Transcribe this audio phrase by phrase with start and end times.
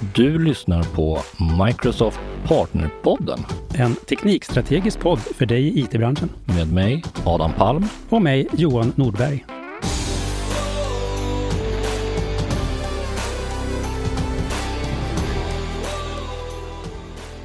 [0.00, 1.18] Du lyssnar på
[1.66, 3.38] Microsoft Partnerpodden
[3.78, 6.28] En teknikstrategisk podd för dig i IT-branschen.
[6.44, 7.84] med mig, Adam Palm.
[8.08, 9.44] Och mig, Johan Nordberg.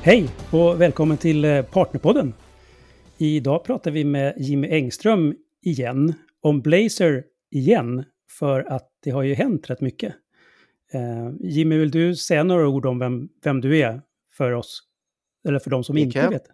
[0.02, 2.34] Hej och välkommen till eh, Partnerpodden.
[3.18, 8.04] Idag pratar vi med Jimmy Engström igen, om Blazer igen,
[8.40, 10.14] för att det har ju hänt rätt mycket.
[10.94, 14.84] Eh, Jimmy, vill du säga några ord om vem, vem du är för oss?
[15.48, 16.48] Eller för de som Det inte kan vet?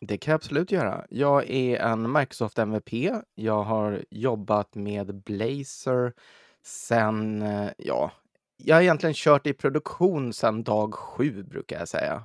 [0.00, 1.06] Det kan jag absolut göra.
[1.10, 2.92] Jag är en Microsoft MVP.
[3.34, 6.12] Jag har jobbat med Blazor
[6.64, 8.12] sen, eh, ja,
[8.56, 12.22] jag har egentligen kört i produktion sedan dag sju brukar jag säga.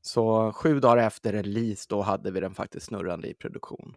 [0.00, 3.94] Så sju dagar efter release då hade vi den faktiskt snurrande i produktion.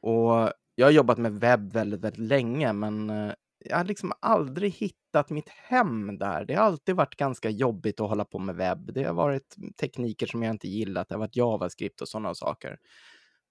[0.00, 3.32] Och jag har jobbat med webb väldigt, väldigt länge, men eh,
[3.64, 6.44] jag har liksom aldrig hittat mitt hem där.
[6.44, 8.94] Det har alltid varit ganska jobbigt att hålla på med webb.
[8.94, 11.08] Det har varit tekniker som jag inte gillat.
[11.08, 12.78] Det har varit JavaScript och sådana saker.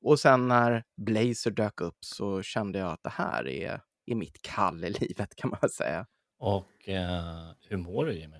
[0.01, 4.41] Och sen när Blazor dök upp så kände jag att det här är, är mitt
[4.41, 6.05] kall i livet kan man säga.
[6.39, 8.37] Och eh, hur mår du Jimmy?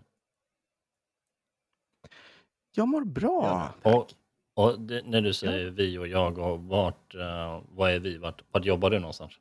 [2.76, 3.74] Jag mår bra.
[3.84, 4.08] Och,
[4.56, 8.18] och det, när du säger vi och jag, och vart, eh, vad är vi?
[8.18, 9.34] Vart, vart jobbar du någonstans?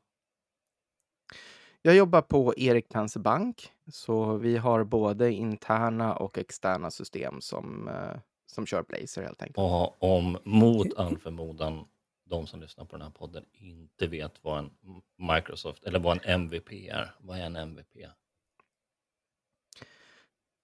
[1.84, 7.88] Jag jobbar på Erik Penser Bank, så vi har både interna och externa system som,
[7.88, 9.58] eh, som kör Blazor helt enkelt.
[9.58, 11.84] Och om mot all förmodan
[12.24, 14.70] de som lyssnar på den här podden inte vet vad en
[15.16, 17.14] Microsoft eller vad en MVP är.
[17.20, 18.08] Vad är en MVP?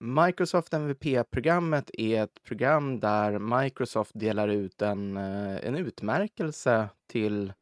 [0.00, 7.52] Microsoft MVP-programmet är ett program där Microsoft delar ut en, eh, en utmärkelse till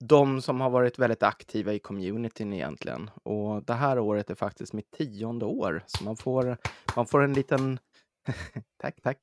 [0.00, 3.10] de som har varit väldigt aktiva i communityn egentligen.
[3.22, 6.56] Och det här året är faktiskt mitt tionde år, så man får,
[6.96, 7.78] man får en liten...
[8.82, 9.18] tack, tack.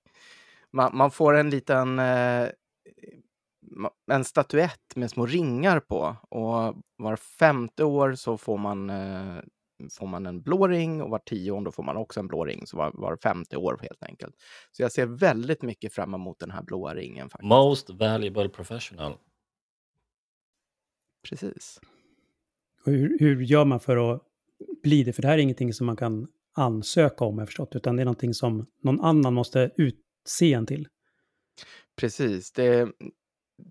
[0.71, 1.99] Man, man får en liten...
[1.99, 2.49] Eh,
[4.11, 9.43] en statyett med små ringar på och var femte år så får man eh,
[9.91, 12.77] får man en blå ring och var tionde får man också en blå ring, så
[12.77, 14.35] var, var femte år helt enkelt.
[14.71, 17.47] Så jag ser väldigt mycket fram emot den här blåa ringen faktiskt.
[17.47, 19.17] Most valuable professional.
[21.29, 21.79] Precis.
[22.85, 24.21] Och hur, hur gör man för att
[24.83, 25.13] bli det?
[25.13, 28.05] För det här är ingenting som man kan ansöka om, jag förstått, utan det är
[28.05, 30.87] någonting som någon annan måste utse en till.
[31.95, 32.51] Precis.
[32.51, 32.91] Det,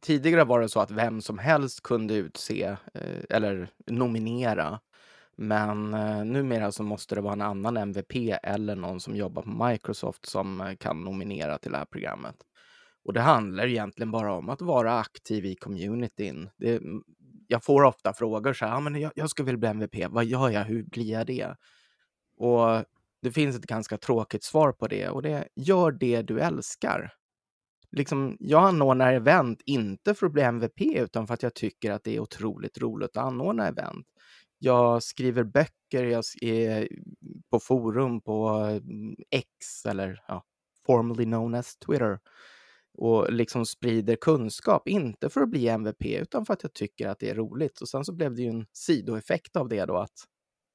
[0.02, 4.80] tidigare var det så att vem som helst kunde utse eh, eller nominera.
[5.36, 9.66] Men eh, numera så måste det vara en annan MVP eller någon som jobbar på
[9.68, 12.36] Microsoft som eh, kan nominera till det här programmet.
[13.04, 16.50] Och det handlar egentligen bara om att vara aktiv i communityn.
[16.56, 16.82] Det,
[17.48, 20.24] jag får ofta frågor så här, ah, men jag, jag skulle vilja bli MVP, vad
[20.24, 21.56] gör jag, hur blir jag det?
[22.36, 22.84] Och
[23.22, 27.12] det finns ett ganska tråkigt svar på det och det är, gör det du älskar.
[27.90, 32.04] Liksom, jag anordnar event, inte för att bli MVP, utan för att jag tycker att
[32.04, 34.06] det är otroligt roligt att anordna event.
[34.58, 36.86] Jag skriver böcker, jag är eh,
[37.50, 40.44] på forum på mm, X, eller ja,
[40.86, 42.18] formerly known as Twitter,
[42.94, 47.18] och liksom sprider kunskap, inte för att bli MVP, utan för att jag tycker att
[47.18, 47.80] det är roligt.
[47.80, 50.24] Och sen så blev det ju en sidoeffekt av det då, att,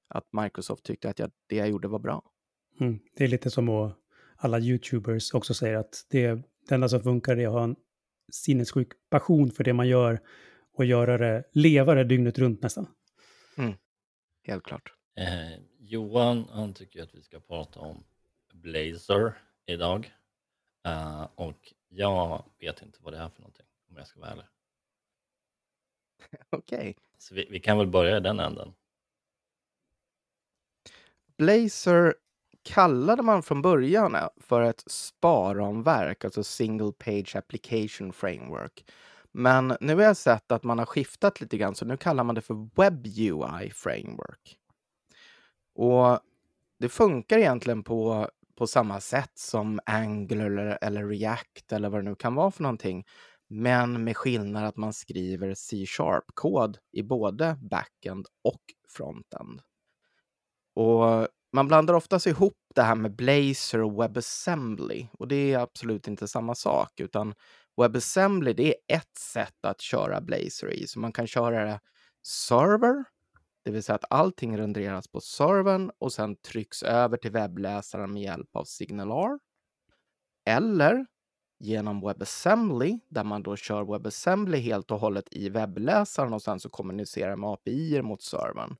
[0.08, 2.24] att Microsoft tyckte att jag, det jag gjorde var bra.
[2.80, 3.00] Mm.
[3.16, 3.96] Det är lite som att
[4.36, 7.76] alla YouTubers också säger att det, det enda som funkar är att ha en
[8.32, 10.20] sinnessjuk passion för det man gör
[10.74, 12.88] och göra det, leva det dygnet runt nästan.
[14.50, 14.94] Helt klart.
[15.16, 18.04] Eh, Johan, han tycker att vi ska prata om
[18.54, 19.34] Blazor
[19.66, 20.14] idag.
[20.86, 24.46] Eh, och jag vet inte vad det är för någonting, om jag ska vara ärlig.
[26.50, 26.98] Okej.
[27.18, 28.74] Så vi, vi kan väl börja i den änden.
[31.38, 32.16] Blazor
[32.64, 38.86] kallade man från början för ett sparramverk, alltså Single Page Application Framework.
[39.32, 42.36] Men nu har jag sett att man har skiftat lite grann, så nu kallar man
[42.36, 44.58] det för Web UI Framework.
[45.76, 46.20] Och
[46.80, 52.16] det funkar egentligen på, på samma sätt som Angular eller, React eller vad det nu
[52.16, 53.06] kan vara för någonting.
[53.50, 59.62] Men med skillnad att man skriver C-sharp-kod i både backend och frontend.
[60.76, 66.08] Och man blandar oftast ihop det här med Blazor och WebAssembly och det är absolut
[66.08, 67.34] inte samma sak utan
[67.82, 70.88] WebAssembly det är ett sätt att köra Blazor i.
[70.88, 71.80] Så man kan köra det
[72.24, 73.04] server,
[73.64, 78.24] det vill säga att allting renderas på servern och sen trycks över till webbläsaren med
[78.24, 79.40] hjälp av SignalR.
[80.46, 81.06] Eller
[81.60, 86.70] genom WebAssembly där man då kör WebAssembly helt och hållet i webbläsaren och sen så
[86.70, 88.76] kommunicerar med API mot servern.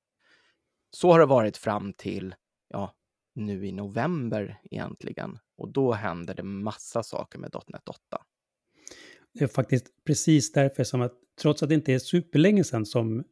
[0.92, 2.36] Så har det varit fram till
[2.68, 2.96] ja,
[3.36, 5.40] nu i november egentligen.
[5.58, 8.00] Och då händer det massa saker med .NET 8.
[9.34, 13.24] Det är faktiskt precis därför som att trots att det inte är superlänge sedan som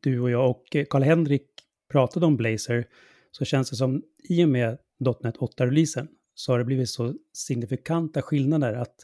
[0.00, 1.46] du och jag och Karl-Henrik
[1.88, 2.84] pratade om Blazor
[3.30, 8.22] så känns det som i och med .NET 8-releasen så har det blivit så signifikanta
[8.22, 8.94] skillnader att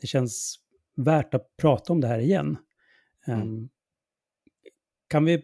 [0.00, 0.58] det känns
[0.96, 2.56] värt att prata om det här igen.
[3.26, 3.40] Mm.
[3.42, 3.68] Um,
[5.08, 5.42] kan, vi,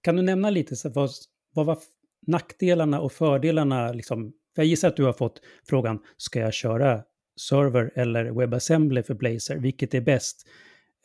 [0.00, 1.10] kan du nämna lite, så vad,
[1.54, 1.78] vad var
[2.26, 3.92] nackdelarna och fördelarna?
[3.92, 7.04] Liksom, för jag gissar att du har fått frågan, ska jag köra
[7.40, 9.56] server eller WebAssembly för Blazor?
[9.56, 10.48] Vilket är bäst?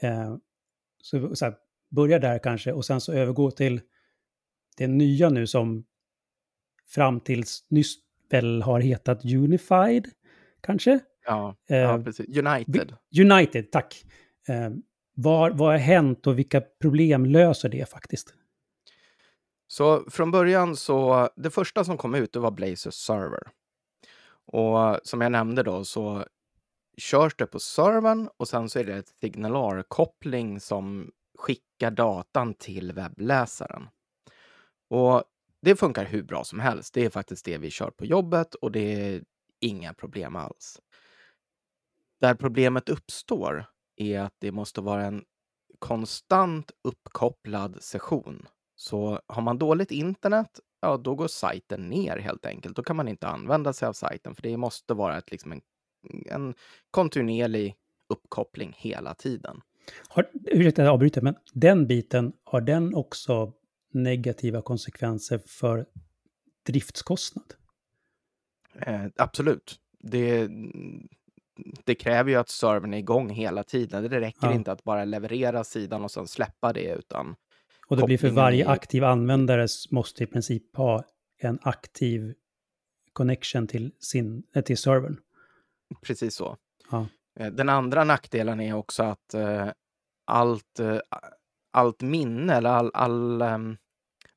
[0.03, 0.37] Uh,
[1.01, 1.55] så, så här,
[1.95, 3.81] börja där kanske och sen så övergå till
[4.77, 5.85] det nya nu som
[6.87, 7.95] fram tills nyss
[8.29, 10.09] väl har hetat Unified,
[10.61, 10.99] kanske?
[11.25, 12.37] Ja, ja precis.
[12.37, 12.95] United.
[13.19, 14.05] United, tack.
[14.49, 14.77] Uh,
[15.15, 18.33] vad, vad har hänt och vilka problem löser det faktiskt?
[19.67, 23.43] Så från början så, det första som kom ut det var Blazor Server.
[24.45, 26.25] Och som jag nämnde då så
[26.97, 32.91] körs det på servern och sen så är det ett signalarkoppling som skickar datan till
[32.91, 33.89] webbläsaren.
[34.89, 35.23] Och
[35.61, 36.93] det funkar hur bra som helst.
[36.93, 39.23] Det är faktiskt det vi kör på jobbet och det är
[39.59, 40.81] inga problem alls.
[42.21, 43.65] Där problemet uppstår
[43.95, 45.23] är att det måste vara en
[45.79, 48.47] konstant uppkopplad session.
[48.75, 52.75] Så har man dåligt internet, ja då går sajten ner helt enkelt.
[52.75, 55.61] Då kan man inte använda sig av sajten för det måste vara ett, liksom en,
[56.25, 56.55] en
[56.91, 57.75] kontinuerlig
[58.09, 59.61] uppkoppling hela tiden.
[60.07, 63.53] Har, ursäkta att jag avbryter, men den biten, har den också
[63.93, 65.85] negativa konsekvenser för
[66.65, 67.53] driftskostnad?
[68.79, 69.79] Eh, absolut.
[69.99, 70.49] Det,
[71.83, 74.03] det kräver ju att servern är igång hela tiden.
[74.03, 74.53] Det räcker ja.
[74.53, 77.35] inte att bara leverera sidan och sen släppa det, utan...
[77.87, 81.03] Och det blir för varje aktiv användare måste i princip ha
[81.37, 82.33] en aktiv
[83.13, 85.19] connection till, sin, eh, till servern.
[86.01, 86.57] Precis så.
[86.91, 87.07] Ja.
[87.39, 89.67] Eh, den andra nackdelen är också att uh,
[90.25, 90.99] allt, uh,
[91.71, 93.77] allt minne eller all, all, um,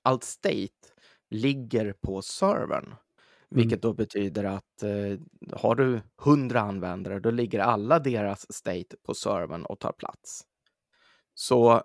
[0.03, 0.73] allt state
[1.31, 2.85] ligger på servern.
[2.85, 2.97] Mm.
[3.63, 5.19] Vilket då betyder att eh,
[5.53, 10.45] har du 100 användare, då ligger alla deras state på servern och tar plats.
[11.35, 11.83] Så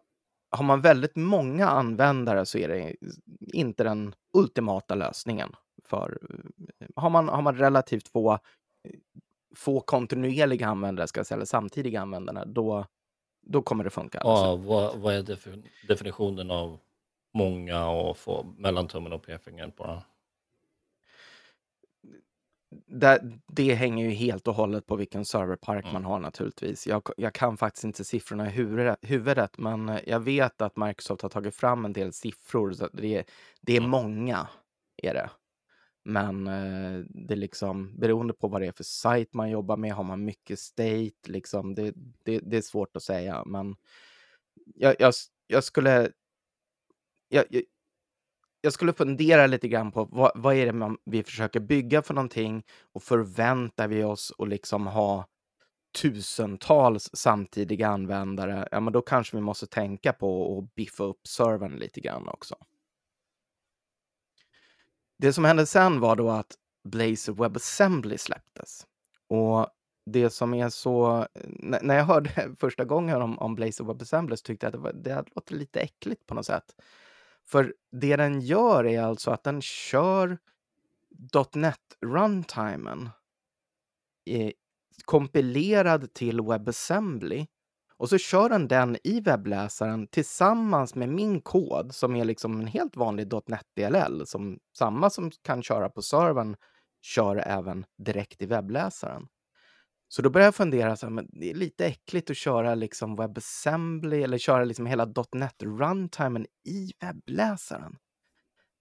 [0.51, 2.95] har man väldigt många användare så är det
[3.53, 5.55] inte den ultimata lösningen.
[5.85, 6.19] För
[6.95, 8.39] har man, har man relativt få,
[9.55, 12.85] få kontinuerliga användare, ska jag säga, eller samtidiga användare, då,
[13.41, 14.21] då kommer det funka.
[14.23, 15.37] Ja, vad, vad är
[15.87, 16.79] definitionen av
[17.33, 20.03] många och få mellan tummen och pekfingret bara?
[22.87, 25.93] det, det hänger ju helt och hållet på vilken serverpark mm.
[25.93, 26.87] man har naturligtvis.
[26.87, 31.29] Jag, jag, kan faktiskt inte siffrorna i huvudet, huvudet, men jag vet att Microsoft har
[31.29, 32.73] tagit fram en del siffror.
[32.73, 33.23] Så det,
[33.61, 33.89] det är mm.
[33.89, 34.47] många,
[34.97, 35.29] är det.
[36.03, 39.93] Men eh, det är liksom beroende på vad det är för sajt man jobbar med.
[39.93, 41.93] Har man mycket state, liksom, det,
[42.23, 43.43] det, det är svårt att säga.
[43.45, 43.75] Men
[44.75, 45.13] jag, jag,
[45.47, 46.11] jag skulle...
[47.29, 47.45] Jag,
[48.61, 52.13] jag skulle fundera lite grann på vad, vad är det man, vi försöker bygga för
[52.13, 52.63] någonting
[52.93, 55.27] och förväntar vi oss att liksom ha
[56.01, 61.75] tusentals samtidiga användare, ja men då kanske vi måste tänka på att biffa upp servern
[61.75, 62.55] lite grann också.
[65.21, 68.87] Det som hände sen var då att Blazor WebAssembly släpptes.
[69.27, 69.67] Och
[70.05, 71.27] det som är så...
[71.81, 74.93] När jag hörde första gången om, om Blazor WebAssembly så tyckte jag att det, var,
[74.93, 76.75] det låter lite äckligt på något sätt.
[77.45, 80.37] För det den gör är alltså att den kör
[81.53, 83.09] .NET runtimen
[85.05, 87.47] kompilerad till WebAssembly
[88.01, 92.67] och så kör den den i webbläsaren tillsammans med min kod som är liksom en
[92.67, 96.55] helt vanlig .NET DLL som samma som kan köra på servern
[97.01, 99.27] kör även direkt i webbläsaren.
[100.07, 103.15] Så då började jag fundera, så här, men det är lite äckligt att köra liksom
[103.15, 107.95] WebAssembly eller köra liksom hela .NET runtimen i webbläsaren.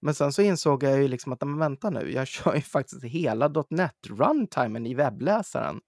[0.02, 3.04] Men sen så insåg jag ju liksom att, men vänta nu, jag kör ju faktiskt
[3.04, 5.80] hela .NET runtimen i webbläsaren.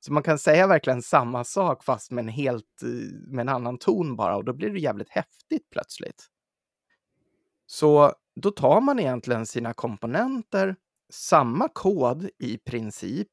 [0.00, 2.88] Så man kan säga verkligen samma sak fast med en helt, eh,
[3.26, 6.26] med en annan ton bara och då blir det jävligt häftigt plötsligt.
[7.66, 10.76] Så då tar man egentligen sina komponenter
[11.12, 13.28] samma kod i princip,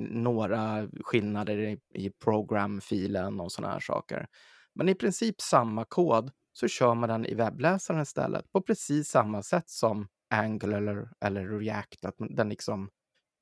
[0.00, 4.26] några skillnader i, i programfilen och sådana här saker.
[4.74, 9.42] Men i princip samma kod så kör man den i webbläsaren istället på precis samma
[9.42, 12.04] sätt som Angular eller, eller React.
[12.04, 12.90] Att den liksom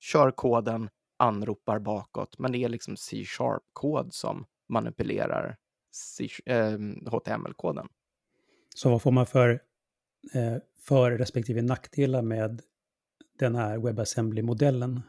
[0.00, 0.88] kör koden,
[1.25, 5.57] anropar bakåt, men det är liksom C-sharp-kod som manipulerar
[6.47, 7.88] eh, HTML-koden.
[8.75, 9.50] Så vad får man för,
[10.35, 12.62] eh, för respektive nackdelar med
[13.38, 15.02] den här WebAssembly-modellen?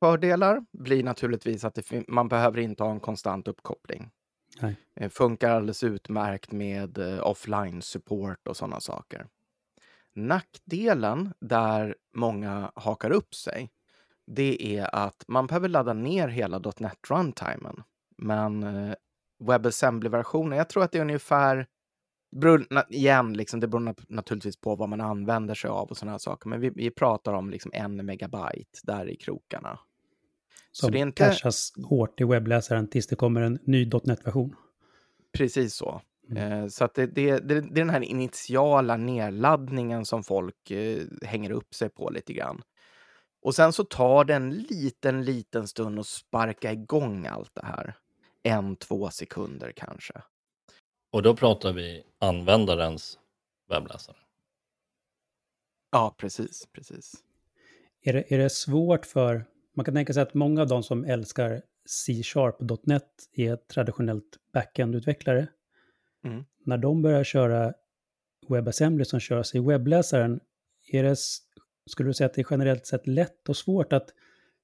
[0.00, 4.10] Fördelar blir naturligtvis att det, man behöver inte ha en konstant uppkoppling.
[4.60, 4.76] Nej.
[4.94, 9.26] Det funkar alldeles utmärkt med eh, offline support och sådana saker.
[10.12, 13.70] Nackdelen där många hakar upp sig,
[14.26, 17.82] det är att man behöver ladda ner hela .NET runtimen.
[18.18, 18.94] Men eh,
[19.38, 21.66] WebAssembly-versionen, jag tror att det är ungefär
[22.34, 26.48] beror, igen, liksom, det beror naturligtvis på vad man använder sig av och sådana saker.
[26.48, 29.78] Men vi, vi pratar om liksom en megabyte där i krokarna.
[30.72, 31.24] Som så det är inte...
[31.24, 34.54] cashas hårt i webbläsaren tills det kommer en ny .NET-version.
[35.32, 36.00] Precis så.
[36.30, 36.52] Mm.
[36.52, 41.02] Eh, så att det, det, det, det, är den här initiala nedladdningen som folk eh,
[41.22, 42.62] hänger upp sig på lite grann.
[43.44, 47.94] Och sen så tar det en liten, liten stund att sparka igång allt det här.
[48.42, 50.22] En, två sekunder kanske.
[51.12, 53.18] Och då pratar vi användarens
[53.68, 54.16] webbläsare?
[55.92, 56.68] Ja, precis.
[56.72, 57.12] precis.
[58.02, 59.44] Är det, är det svårt för...
[59.74, 65.46] Man kan tänka sig att många av de som älskar C-sharp.net är traditionellt backend-utvecklare.
[66.24, 66.44] Mm.
[66.64, 67.74] När de börjar köra
[68.48, 70.40] WebAssembly som körs i webbläsaren,
[70.92, 71.16] är det,
[71.86, 74.10] skulle du säga att det är generellt sett lätt och svårt att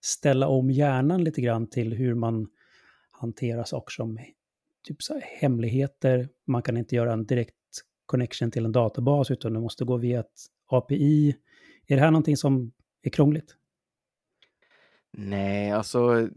[0.01, 2.49] ställa om hjärnan lite grann till hur man
[3.11, 4.19] hanterar saker som
[4.83, 6.29] typ så hemligheter.
[6.47, 7.55] Man kan inte göra en direkt
[8.07, 11.37] connection till en databas utan det måste gå via ett API.
[11.87, 12.73] Är det här någonting som
[13.03, 13.57] är krångligt?
[15.13, 16.29] Nej, alltså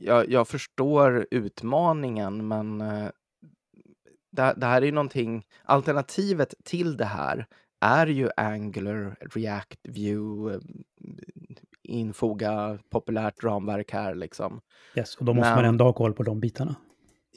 [0.00, 3.08] jag, jag förstår utmaningen men eh,
[4.30, 7.46] det, det, här är ju någonting, alternativet till det här
[7.80, 10.60] är ju Angular, React, Vue, eh,
[11.82, 14.60] infoga populärt ramverk här liksom.
[14.96, 16.76] Yes, och då måste men, man ändå ha koll på de bitarna.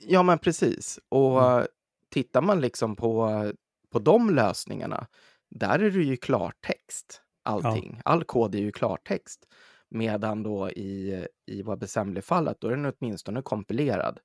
[0.08, 1.00] Ja, men precis.
[1.10, 1.68] Och mm.
[2.10, 3.52] tittar man liksom på,
[3.92, 5.08] på de lösningarna,
[5.50, 7.94] där är det ju klartext allting.
[7.96, 8.12] Ja.
[8.12, 9.48] All kod är ju klartext.
[9.90, 14.20] Medan då i, i WebAssembly-fallet, då är den åtminstone kompilerad.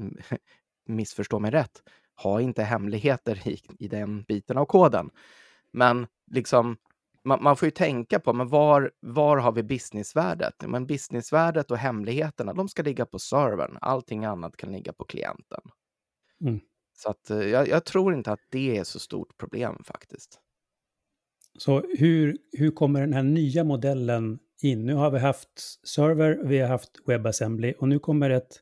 [0.86, 1.82] Missförstå mig rätt.
[2.22, 5.10] Ha inte hemligheter i, i den biten av koden.
[5.72, 6.76] Men liksom,
[7.24, 10.54] man, man, får ju tänka på, men var, var har vi businessvärdet?
[10.66, 13.78] Men businessvärdet och hemligheterna, de ska ligga på servern.
[13.80, 15.60] Allting annat kan ligga på klienten.
[16.40, 16.60] Mm.
[16.96, 20.40] Så att, eh, jag, jag, tror inte att det är så stort problem faktiskt.
[21.58, 24.86] Så hur, hur kommer den här nya modellen in?
[24.86, 25.48] Nu har vi haft
[25.88, 28.60] server, vi har haft WebAssembly och nu kommer ett,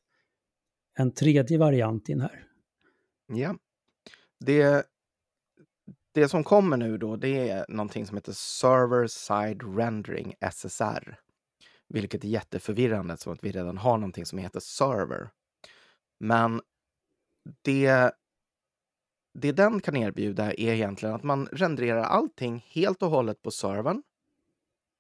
[0.99, 2.45] en tredje variant in här.
[3.27, 3.57] Ja.
[4.41, 4.87] Det,
[6.13, 11.19] det som kommer nu då, det är någonting som heter Server Side Rendering, SSR.
[11.89, 15.31] Vilket är jätteförvirrande, som att vi redan har någonting som heter server.
[16.21, 16.61] Men
[17.63, 18.13] det,
[19.39, 24.03] det den kan erbjuda är egentligen att man renderar allting helt och hållet på servern.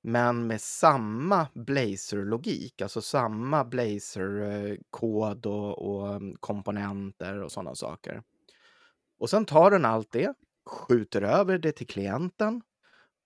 [0.07, 8.23] Men med samma Blazor-logik, alltså samma Blazor-kod och, och mm, komponenter och sådana saker.
[9.19, 10.35] Och sen tar den allt det
[10.67, 12.63] skjuter över det till klienten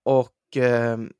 [0.05, 1.13] och, ehm,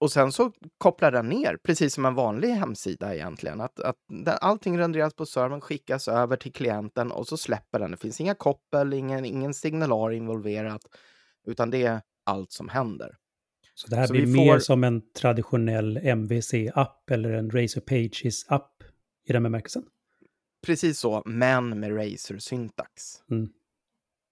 [0.00, 3.60] och sen så kopplar den ner, precis som en vanlig hemsida egentligen.
[3.60, 3.96] Att, att
[4.40, 7.90] allting renderas på servern, skickas över till klienten och så släpper den.
[7.90, 10.82] Det finns inga koppel, ingen, ingen signalar involverat,
[11.46, 13.18] utan det är allt som händer.
[13.74, 18.82] Så det här så blir mer som en traditionell MVC-app eller en Razor Pages-app
[19.28, 19.82] i den bemärkelsen?
[20.66, 23.22] Precis så, men med Razor-syntax.
[23.30, 23.48] Mm.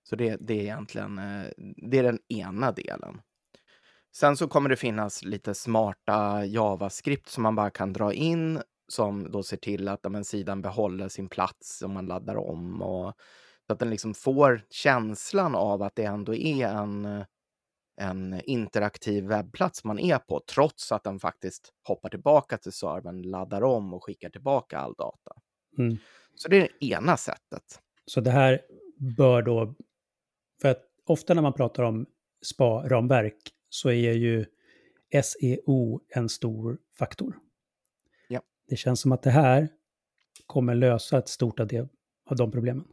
[0.09, 1.47] Så det, det är egentligen eh,
[1.91, 3.21] det är den ena delen.
[4.13, 9.31] Sen så kommer det finnas lite smarta JavaScript som man bara kan dra in som
[9.31, 12.83] då ser till att men, sidan behåller sin plats om man laddar om.
[12.83, 13.15] Och,
[13.67, 17.25] så att den liksom får känslan av att det ändå är en,
[18.01, 23.63] en interaktiv webbplats man är på, trots att den faktiskt hoppar tillbaka till servern, laddar
[23.63, 25.33] om och skickar tillbaka all data.
[25.79, 25.97] Mm.
[26.35, 27.81] Så det är det ena sättet.
[28.07, 28.61] Så det här
[29.17, 29.75] bör då
[30.63, 32.07] för att ofta när man pratar om
[32.43, 34.47] spa-ramverk så är ju
[35.23, 37.39] SEO en stor faktor.
[38.29, 38.41] Ja.
[38.69, 39.69] Det känns som att det här
[40.47, 41.89] kommer lösa ett stort av, det,
[42.27, 42.85] av de problemen.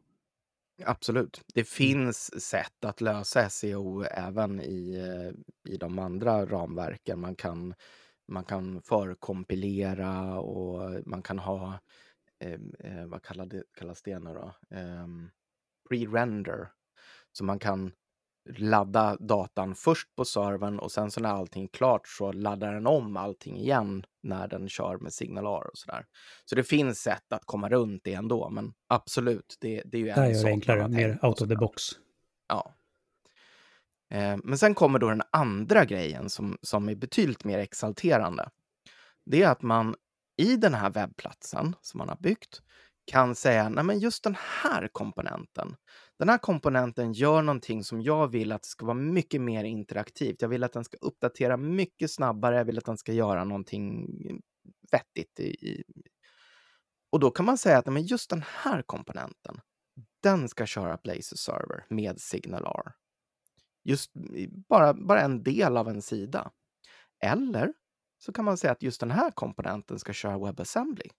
[0.85, 1.41] Absolut.
[1.53, 1.65] Det mm.
[1.65, 7.19] finns sätt att lösa SEO även i, eh, i de andra ramverken.
[7.19, 7.73] Man kan,
[8.27, 11.79] man kan förkompilera och man kan ha,
[12.39, 14.53] eh, eh vad kallas det, kallas det nu då?
[14.75, 15.07] Eh,
[15.89, 16.67] pre-render
[17.31, 17.91] så man kan
[18.57, 22.87] ladda datan först på servern och sen så när allting är klart så laddar den
[22.87, 26.05] om allting igen när den kör med signalar och sådär.
[26.45, 30.09] Så det finns sätt att komma runt det ändå, men absolut, det, det är ju
[30.09, 31.83] en Det gör det enklare, mer out of the box.
[32.47, 32.73] Ja.
[34.11, 38.49] Eh, men sen kommer då den andra grejen som, som är betydligt mer exalterande.
[39.25, 39.95] Det är att man
[40.37, 42.61] i den här webbplatsen som man har byggt
[43.11, 45.75] kan säga, nej men just den här komponenten,
[46.19, 50.41] den här komponenten gör någonting som jag vill att det ska vara mycket mer interaktivt.
[50.41, 54.07] Jag vill att den ska uppdatera mycket snabbare, jag vill att den ska göra någonting
[54.91, 55.39] vettigt.
[55.39, 55.83] I, i.
[57.09, 59.61] Och då kan man säga att men just den här komponenten,
[60.23, 62.93] den ska köra Blazor Server med SignalR.
[63.83, 64.11] Just
[64.69, 66.51] bara, bara en del av en sida.
[67.23, 67.73] Eller
[68.17, 71.09] så kan man säga att just den här komponenten ska köra WebAssembly.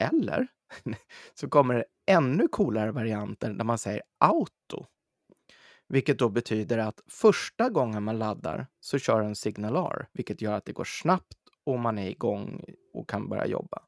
[0.00, 0.48] Eller
[1.34, 4.86] så kommer det ännu coolare varianter där man säger auto.
[5.88, 10.64] Vilket då betyder att första gången man laddar så kör den signalar, vilket gör att
[10.64, 12.64] det går snabbt och man är igång
[12.94, 13.82] och kan börja jobba.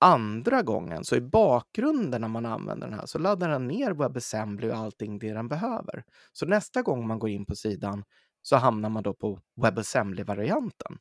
[0.00, 4.70] Andra gången, så i bakgrunden när man använder den här, så laddar den ner WebAssembly
[4.70, 6.04] och allting det den behöver.
[6.32, 8.04] Så nästa gång man går in på sidan
[8.42, 10.98] så hamnar man då på WebAssembly-varianten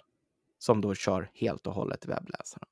[0.57, 2.67] som då kör helt och hållet webbläsaren.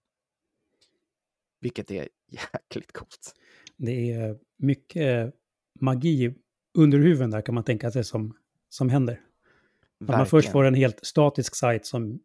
[1.62, 3.36] Vilket är jäkligt coolt.
[3.78, 5.34] Det är mycket
[5.80, 6.36] magi
[6.78, 8.38] under huven där kan man tänka sig som,
[8.70, 9.22] som händer.
[10.02, 12.20] Att man först får en helt statisk sajt som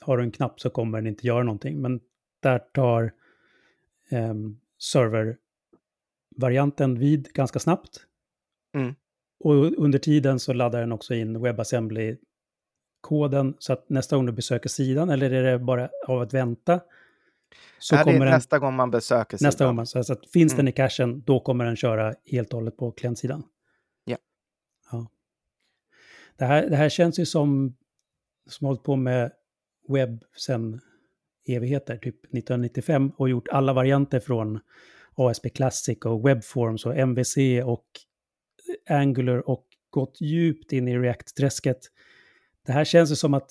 [0.00, 1.80] har du en knapp så kommer den inte göra någonting.
[1.80, 2.00] Men
[2.40, 3.12] där tar
[4.10, 4.34] eh,
[4.78, 8.06] servervarianten vid ganska snabbt.
[8.74, 8.94] Mm.
[9.38, 13.54] Och under tiden så laddar den också in WebAssembly-koden.
[13.58, 16.80] Så att nästa gång du besöker sidan, eller är det bara av att vänta?
[17.78, 19.48] Så är kommer det den, nästa gång man besöker sidan.
[19.48, 20.64] Nästa gång man, så att finns mm.
[20.64, 23.42] den i cachen, då kommer den köra helt och hållet på klientsidan.
[24.04, 24.16] Ja.
[24.92, 25.10] ja.
[26.36, 27.76] Det, här, det här känns ju som,
[28.50, 29.32] som hållit på med
[29.88, 30.80] webb sen
[31.48, 34.60] evigheter, typ 1995, och gjort alla varianter från
[35.14, 37.86] ASP Classic och Webforms och MVC och
[38.88, 41.78] Angular och gått djupt in i React-träsket.
[42.66, 43.50] Det här känns ju som att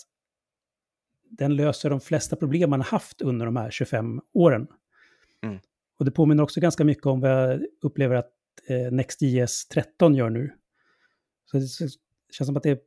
[1.30, 4.68] den löser de flesta problem man haft under de här 25 åren.
[5.44, 5.60] Mm.
[6.00, 8.32] Och det påminner också ganska mycket om vad jag upplever att
[8.68, 10.54] eh, Next.js 13 gör nu.
[11.46, 11.68] Så det
[12.32, 12.80] känns som att det är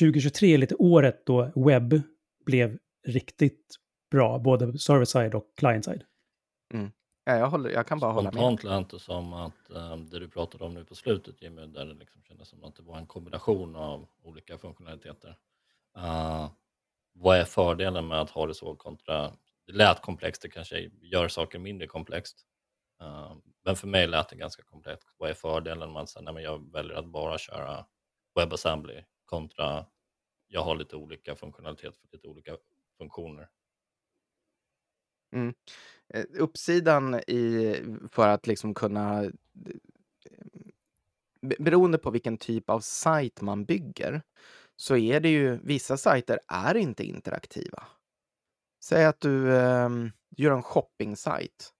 [0.00, 2.02] 2023 är lite året då webb
[2.46, 3.76] blev riktigt
[4.10, 6.04] bra, både server-side och client-side.
[6.74, 6.90] Mm.
[7.24, 8.40] Ja, jag, håller, jag kan bara hålla med.
[8.40, 11.86] Spontant lät det som att um, det du pratade om nu på slutet Jimmy, där
[11.86, 15.36] det liksom kändes som att det var en kombination av olika funktionaliteter.
[15.96, 16.50] Uh,
[17.18, 19.32] vad är fördelen med att ha det så kontra,
[19.66, 22.46] det lät komplext, det kanske gör saker mindre komplext.
[23.00, 25.08] Eh, men för mig lät det ganska komplext.
[25.16, 27.86] Vad är fördelen med att säga nej, jag väljer att bara köra
[28.34, 29.86] WebAssembly kontra
[30.48, 32.56] jag har lite olika funktionalitet för lite olika
[32.98, 33.48] funktioner.
[35.32, 35.54] Mm.
[36.08, 37.74] Eh, uppsidan i,
[38.12, 39.24] för att liksom kunna...
[39.24, 39.32] Eh,
[41.58, 44.22] beroende på vilken typ av sajt man bygger
[44.76, 47.82] så är det ju, vissa sajter är inte interaktiva.
[48.84, 49.88] Säg att du eh,
[50.36, 51.72] gör en shopping-sajt.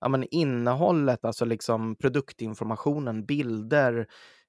[0.00, 4.06] Ja, men innehållet, alltså liksom produktinformationen, bilder,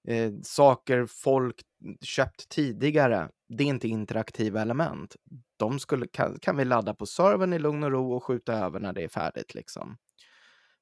[0.08, 1.62] eh, saker folk
[2.02, 5.15] köpt tidigare, det är inte interaktiva element.
[5.58, 8.80] De skulle, kan, kan vi ladda på servern i lugn och ro och skjuta över
[8.80, 9.56] när det är färdigt.
[9.56, 9.97] Liksom.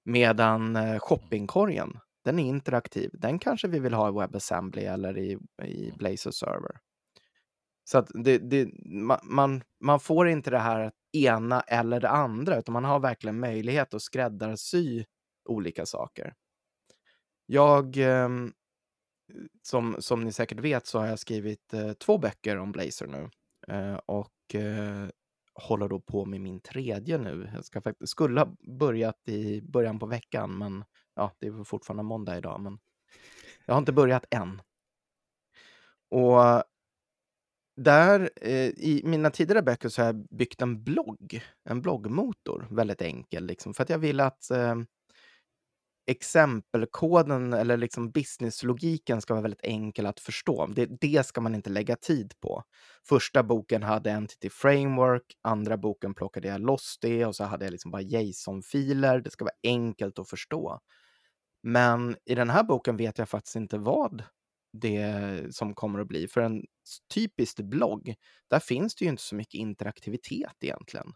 [0.06, 3.10] Medan eh, shoppingkorgen, den är interaktiv.
[3.14, 6.80] Den kanske vi vill ha i WebAssembly eller i, i Blazor Server.
[7.90, 8.70] Så att det, det,
[9.24, 13.94] man, man får inte det här ena eller det andra, utan man har verkligen möjlighet
[13.94, 15.06] att skräddarsy
[15.46, 16.34] olika saker.
[17.46, 18.54] Jag, ehm,
[19.62, 23.30] som, som ni säkert vet, så har jag skrivit eh, två böcker om Blazer nu.
[23.68, 25.10] Eh, och eh,
[25.54, 27.52] håller då på med min tredje nu.
[27.54, 30.84] Jag ska faktiskt, skulle ha börjat i början på veckan, men
[31.16, 32.80] ja, det är fortfarande måndag idag, men
[33.66, 34.62] jag har inte börjat än.
[36.10, 36.64] Och
[37.78, 43.02] där, eh, i mina tidigare böcker så har jag byggt en blogg, en bloggmotor, väldigt
[43.02, 44.76] enkel, liksom, för att jag vill att eh,
[46.08, 50.68] exempelkoden eller liksom businesslogiken ska vara väldigt enkel att förstå.
[50.68, 52.64] Det, det ska man inte lägga tid på.
[53.10, 57.72] Första boken hade Entity Framework, andra boken plockade jag loss det och så hade jag
[57.72, 59.22] liksom bara JSON-filer.
[59.22, 60.80] Det ska vara enkelt att förstå.
[61.64, 64.24] Men i den här boken vet jag faktiskt inte vad
[64.74, 66.28] det som kommer att bli.
[66.28, 66.64] För en
[67.14, 68.16] typisk blogg,
[68.50, 71.14] där finns det ju inte så mycket interaktivitet egentligen.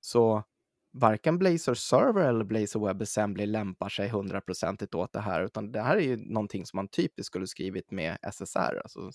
[0.00, 0.44] Så
[0.92, 5.96] varken Blazor Server eller Blazor WebAssembly lämpar sig hundraprocentigt åt det här, utan det här
[5.96, 9.10] är ju någonting som man typiskt skulle skrivit med SSR, alltså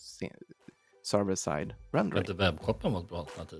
[1.03, 2.21] server-side rendering.
[2.21, 3.59] Inte webbshoppen vara ett bra alternativ?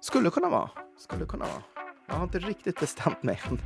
[0.00, 0.70] Skulle kunna vara.
[0.98, 1.62] Skulle kunna vara.
[2.08, 3.58] Jag har inte riktigt bestämt mig än.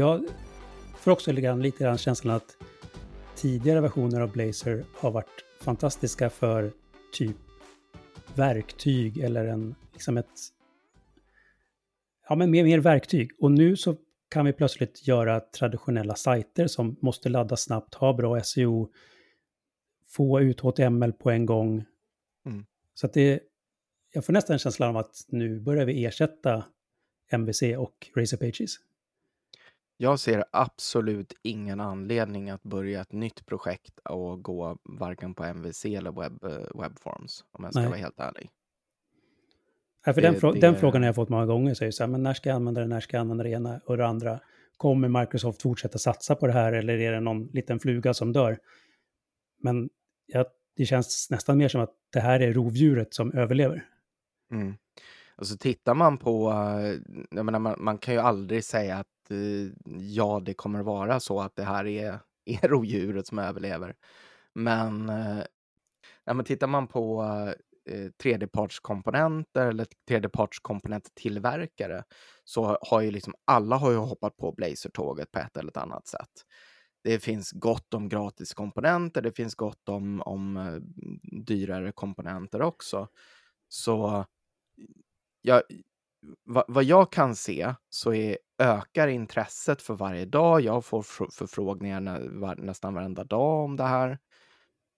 [0.00, 0.24] Jag
[0.94, 2.56] får också lite grann, lite grann känslan att
[3.36, 6.72] tidigare versioner av Blazor har varit fantastiska för
[7.12, 7.36] typ
[8.34, 10.26] verktyg eller en, liksom ett...
[12.28, 13.30] Ja, men mer, mer verktyg.
[13.38, 13.96] Och nu så
[14.28, 18.90] kan vi plötsligt göra traditionella sajter som måste ladda snabbt, ha bra SEO,
[20.08, 21.84] få ut HTML på en gång.
[22.46, 22.66] Mm.
[22.94, 23.40] Så att det,
[24.12, 26.64] jag får nästan en känsla av att nu börjar vi ersätta
[27.32, 28.89] MVC och Razor Pages.
[30.02, 35.84] Jag ser absolut ingen anledning att börja ett nytt projekt och gå varken på MVC
[35.84, 37.88] eller web, eh, Webforms, om jag ska Nej.
[37.88, 38.50] vara helt ärlig.
[40.06, 41.74] Ja, för Det- den, frå- det- den frågan har jag fått många gånger.
[41.74, 43.80] Så så här, men när ska jag använda det, när ska jag använda det ena
[43.86, 44.40] och det andra?
[44.76, 48.58] Kommer Microsoft fortsätta satsa på det här eller är det någon liten fluga som dör?
[49.62, 49.90] Men
[50.26, 50.44] ja,
[50.76, 53.86] det känns nästan mer som att det här är rovdjuret som överlever.
[54.52, 54.74] Mm.
[55.40, 57.00] Och så tittar man på, eh,
[57.30, 61.40] jag menar, man, man kan ju aldrig säga att eh, ja, det kommer vara så
[61.40, 63.94] att det här är, är rovdjuret som överlever.
[64.54, 65.44] Men, eh,
[66.34, 67.22] men tittar man på
[67.90, 72.04] eh, tredjepartskomponenter eller tredjepartskomponenttillverkare
[72.44, 76.06] så har ju liksom alla har ju hoppat på blazertåget på ett eller ett annat
[76.06, 76.44] sätt.
[77.04, 80.74] Det finns gott om gratis komponenter, det finns gott om, om eh,
[81.46, 83.08] dyrare komponenter också.
[83.68, 84.24] Så
[85.42, 85.62] jag,
[86.44, 90.60] vad, vad jag kan se så är, ökar intresset för varje dag.
[90.60, 94.18] Jag får fr- förfrågningar nä, var, nästan varenda dag om det här.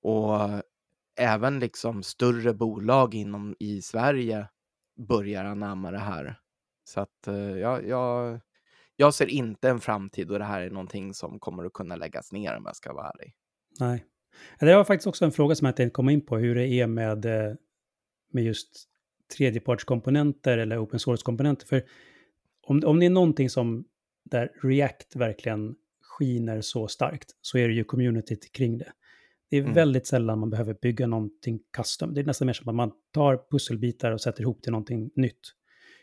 [0.02, 0.62] Och
[1.16, 4.48] även liksom större bolag inom i Sverige
[5.08, 6.38] börjar anamma det här.
[6.84, 8.40] Så att eh, jag, jag,
[8.96, 12.32] jag ser inte en framtid då det här är någonting som kommer att kunna läggas
[12.32, 13.34] ner om jag ska vara ärlig.
[13.80, 14.06] Nej.
[14.60, 16.86] Det var faktiskt också en fråga som jag tänkte komma in på, hur det är
[16.86, 17.54] med, eh,
[18.32, 18.88] med just
[19.32, 21.66] tredjepartskomponenter eller open source-komponenter.
[21.66, 21.82] För
[22.62, 23.84] om, om det är någonting som
[24.24, 28.92] där React verkligen skiner så starkt så är det ju communityt kring det.
[29.50, 29.74] Det är Mm.
[29.74, 32.14] väldigt sällan man behöver bygga någonting custom.
[32.14, 35.40] Det är nästan mer som att man tar pusselbitar och sätter ihop till någonting nytt.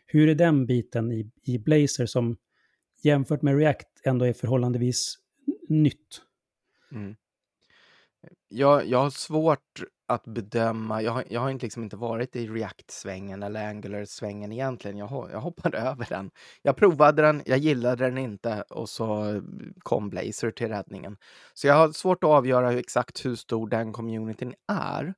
[0.06, 2.38] Hur är den biten i, i Blazor som
[3.04, 5.18] jämfört med React ändå är förhållandevis
[5.70, 6.22] nytt?
[6.92, 7.16] Mm.
[8.48, 12.48] Jag, jag har svårt att bedöma, jag har, jag har inte, liksom inte varit i
[12.48, 14.98] React-svängen eller Angular-svängen egentligen.
[14.98, 16.32] Jag, ho- jag hoppade över den.
[16.62, 19.42] Jag provade den, jag gillade den inte och så
[19.80, 21.18] kom Blazor till räddningen.
[21.54, 25.14] Så jag har svårt att avgöra exakt hur stor den communityn är.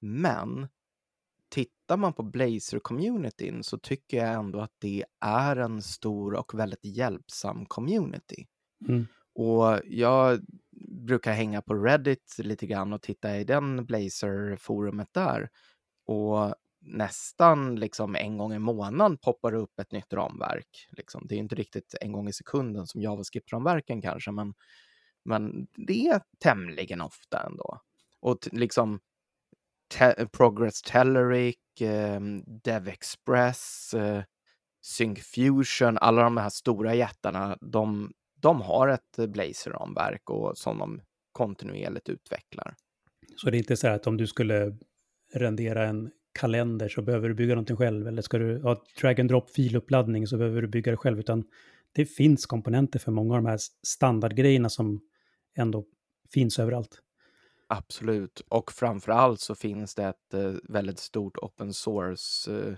[0.00, 0.68] Men
[1.48, 6.84] tittar man på Blazor-communityn så tycker jag ändå att det är en stor och väldigt
[6.84, 8.46] hjälpsam community.
[8.88, 9.06] Mm.
[9.34, 10.40] Och jag
[10.88, 15.48] brukar hänga på Reddit lite grann och titta i den Blazer forumet där.
[16.06, 20.88] Och nästan liksom en gång i månaden poppar det upp ett nytt ramverk.
[20.90, 21.26] Liksom.
[21.26, 24.54] Det är inte riktigt en gång i sekunden som JavaScript-ramverken kanske, men,
[25.24, 27.80] men det är tämligen ofta ändå.
[28.20, 29.00] Och liksom
[29.94, 32.20] te- Progress Telleric, eh,
[32.64, 34.22] DevExpress, eh,
[34.84, 38.12] SyncFusion, alla de här stora jättarna, de,
[38.42, 41.00] de har ett eh, Blazor-ramverk och som de
[41.32, 42.74] kontinuerligt utvecklar.
[43.36, 44.76] Så det är inte så här att om du skulle
[45.34, 48.08] rendera en kalender så behöver du bygga någonting själv.
[48.08, 51.18] Eller ska du ha drag and drop filuppladdning så behöver du bygga det själv.
[51.18, 51.44] Utan
[51.92, 55.00] det finns komponenter för många av de här standardgrejerna som
[55.56, 55.84] ändå
[56.32, 57.02] finns överallt.
[57.66, 58.40] Absolut.
[58.48, 62.74] Och framför allt så finns det ett eh, väldigt stort open source eh,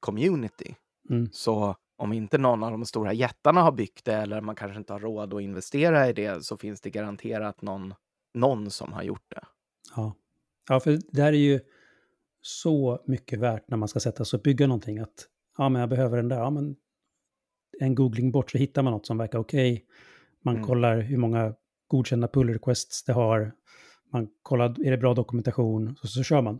[0.00, 0.74] community.
[1.10, 1.28] Mm.
[1.32, 4.92] Så om inte någon av de stora jättarna har byggt det eller man kanske inte
[4.92, 7.94] har råd att investera i det så finns det garanterat någon,
[8.34, 9.40] någon som har gjort det.
[9.96, 10.14] Ja.
[10.68, 11.60] ja, för det här är ju
[12.40, 14.98] så mycket värt när man ska sätta sig och bygga någonting.
[14.98, 15.26] Att
[15.58, 16.38] ja, men jag behöver den där.
[16.38, 16.76] Ja, men
[17.80, 19.84] en googling bort så hittar man något som verkar okej.
[20.44, 20.66] Man Mm.
[20.66, 21.54] kollar hur många
[21.86, 23.52] godkända pull requests det har.
[24.12, 25.96] Man kollar, är det bra dokumentation?
[26.00, 26.58] Så, så kör man.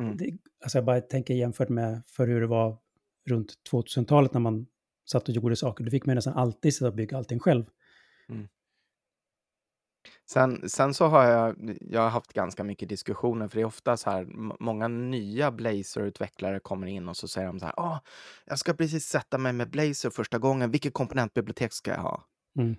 [0.00, 0.16] Mm.
[0.16, 2.78] Det, alltså jag bara tänker jämfört med för hur det var
[3.26, 4.66] runt 2000-talet när man
[5.10, 5.84] satt och gjorde saker.
[5.84, 7.64] Då fick man nästan alltid sitta och bygga allting själv.
[10.26, 13.96] Sen, sen så har jag, jag har haft ganska mycket diskussioner, för det är ofta
[13.96, 14.24] så här,
[14.60, 18.00] många nya Blazor-utvecklare kommer in och så säger de så här, ah,
[18.44, 22.24] jag ska precis sätta mig med Blazor första gången, vilket komponentbibliotek ska jag ha?
[22.58, 22.76] Mm.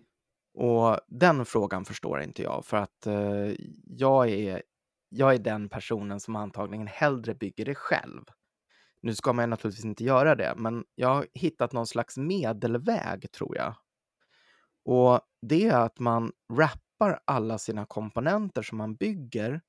[0.54, 3.54] Och den frågan förstår inte jag, för att eh,
[3.88, 4.62] jag, är,
[5.10, 8.24] jag är den personen som antagligen hellre bygger det själv.
[9.06, 13.32] Nu ska man ju naturligtvis inte göra det, men jag har hittat någon slags medelväg,
[13.32, 13.76] tror jag.
[14.86, 19.62] Och det är att man wrappar alla sina komponenter som man bygger,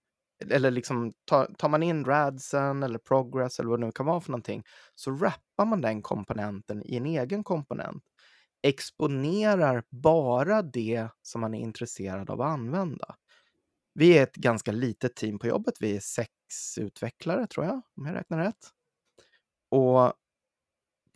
[0.50, 4.20] eller liksom tar, tar man in radsen eller progress eller vad det nu kan vara
[4.20, 4.62] för någonting,
[4.94, 8.02] så wrappar man den komponenten i en egen komponent.
[8.62, 13.14] exponerar bara det som man är intresserad av att använda.
[13.94, 15.74] Vi är ett ganska litet team på jobbet.
[15.80, 16.30] Vi är sex
[16.80, 18.75] utvecklare, tror jag, om jag räknar rätt.
[19.70, 20.12] Och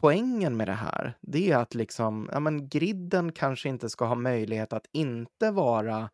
[0.00, 4.14] poängen med det här, det är att liksom, ja men griden kanske inte ska ha
[4.14, 6.10] möjlighet att inte vara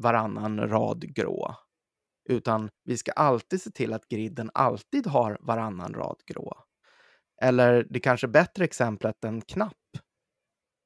[0.00, 1.56] varannan rad grå.
[2.28, 6.64] Utan vi ska alltid se till att griden alltid har varannan rad grå.
[7.42, 9.72] Eller det kanske bättre exemplet en knapp.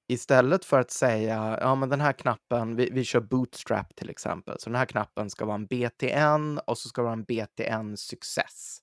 [0.09, 4.57] Istället för att säga, ja men den här knappen, vi, vi kör bootstrap till exempel,
[4.59, 7.97] så den här knappen ska vara en BTN och så ska det vara en BTN
[7.97, 8.79] success.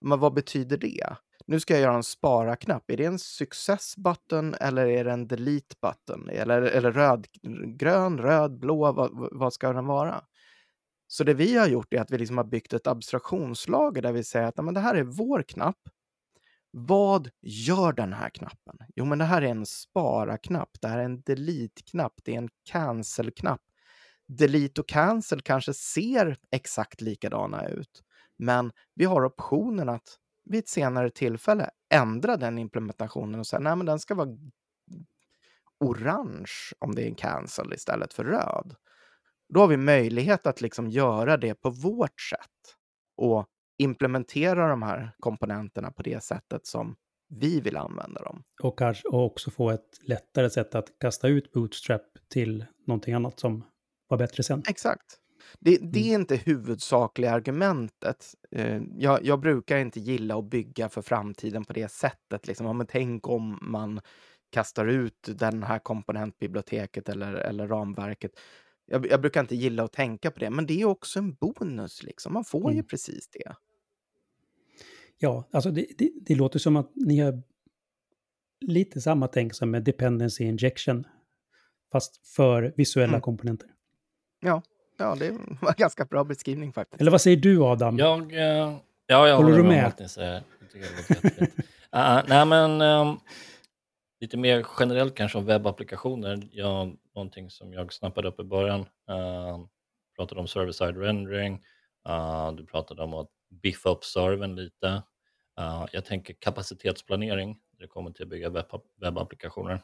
[0.00, 1.16] Men vad betyder det?
[1.46, 2.90] Nu ska jag göra en spara-knapp.
[2.90, 6.28] Är det en success button eller är det en delete button?
[6.28, 7.26] Eller, eller röd,
[7.66, 10.24] grön, röd, blå, vad, vad ska den vara?
[11.06, 14.24] Så det vi har gjort är att vi liksom har byggt ett abstraktionslager där vi
[14.24, 15.78] säger att men det här är vår knapp.
[16.70, 18.76] Vad gör den här knappen?
[18.96, 20.70] Jo, men det här är en spara-knapp.
[20.80, 22.12] Det här är en delete-knapp.
[22.24, 23.60] Det är en cancel-knapp.
[24.28, 28.02] Delete och cancel kanske ser exakt likadana ut,
[28.38, 33.76] men vi har optionen att vid ett senare tillfälle ändra den implementationen och säga nej,
[33.76, 34.36] men den ska vara
[35.80, 38.74] orange om det är en cancel istället för röd.
[39.48, 42.76] Då har vi möjlighet att liksom göra det på vårt sätt
[43.16, 43.46] och
[43.78, 46.96] implementera de här komponenterna på det sättet som
[47.28, 48.44] vi vill använda dem.
[48.62, 53.64] Och kanske också få ett lättare sätt att kasta ut Bootstrap till någonting annat som
[54.08, 54.62] var bättre sen.
[54.68, 55.20] Exakt.
[55.60, 56.10] Det, det Mm.
[56.10, 58.34] är inte huvudsakliga argumentet.
[58.50, 62.46] Eh, Jag, jag brukar inte gilla att bygga för framtiden på det sättet.
[62.46, 62.66] Liksom.
[62.66, 64.00] Ja, men tänk om man
[64.50, 68.30] kastar ut den här komponentbiblioteket eller, eller ramverket.
[68.86, 72.02] Jag, jag brukar inte gilla att tänka på det, men det är också en bonus.
[72.02, 72.32] Liksom.
[72.32, 72.86] Man får ju Mm.
[72.86, 73.54] precis det.
[75.18, 77.42] Ja, alltså det, det, det låter som att ni har
[78.60, 81.04] lite samma tänk som med dependency injection.
[81.92, 83.20] Fast för visuella Mm.
[83.20, 83.68] komponenter.
[84.40, 84.62] Ja,
[84.96, 85.30] ja, det
[85.60, 87.00] var en ganska bra beskrivning faktiskt.
[87.00, 87.98] Eller vad säger du Adam?
[87.98, 90.10] Jag, eh, ja, jag Håller håller du med med?
[90.10, 90.42] säger.
[90.60, 91.58] Jag tycker det låter jättefint.
[91.96, 93.16] uh, nej, men ehm,
[94.20, 96.48] lite mer generellt kanske om webbapplikationer.
[96.52, 98.80] Jag, någonting som jag snappade upp i början.
[98.80, 99.66] Uh,
[100.16, 101.62] pratade om server-side rendering.
[102.08, 103.30] Uh, du pratade om att
[103.62, 105.02] biffa upp servern lite.
[105.60, 108.66] Uh, jag tänker kapacitetsplanering när det kommer till att bygga webb,
[109.00, 109.82] webbapplikationer.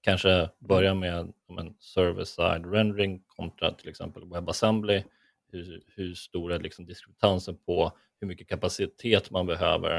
[0.00, 5.04] Kanske börja med en server-side rendering kontra till exempel WebAssembly.
[5.52, 9.96] Hur, hur stor är liksom diskrepansen på hur mycket kapacitet man behöver